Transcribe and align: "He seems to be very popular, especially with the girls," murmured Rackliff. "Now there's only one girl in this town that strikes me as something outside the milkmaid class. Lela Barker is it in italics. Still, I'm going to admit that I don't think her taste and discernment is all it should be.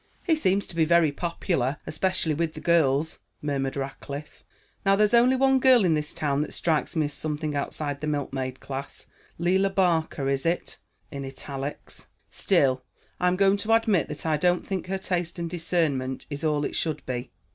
"He 0.23 0.35
seems 0.35 0.65
to 0.65 0.75
be 0.75 0.83
very 0.83 1.11
popular, 1.11 1.77
especially 1.85 2.33
with 2.33 2.55
the 2.55 2.59
girls," 2.59 3.19
murmured 3.39 3.75
Rackliff. 3.75 4.43
"Now 4.83 4.95
there's 4.95 5.13
only 5.13 5.35
one 5.35 5.59
girl 5.59 5.85
in 5.85 5.93
this 5.93 6.11
town 6.11 6.41
that 6.41 6.53
strikes 6.53 6.95
me 6.95 7.05
as 7.05 7.13
something 7.13 7.55
outside 7.55 8.01
the 8.01 8.07
milkmaid 8.07 8.59
class. 8.59 9.05
Lela 9.37 9.69
Barker 9.69 10.27
is 10.27 10.43
it 10.43 10.79
in 11.11 11.23
italics. 11.23 12.07
Still, 12.31 12.83
I'm 13.19 13.35
going 13.35 13.57
to 13.57 13.73
admit 13.73 14.07
that 14.09 14.25
I 14.25 14.37
don't 14.37 14.65
think 14.65 14.87
her 14.87 14.97
taste 14.97 15.37
and 15.37 15.47
discernment 15.47 16.25
is 16.31 16.43
all 16.43 16.65
it 16.65 16.75
should 16.75 17.05
be. 17.05 17.29